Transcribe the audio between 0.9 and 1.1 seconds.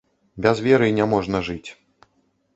не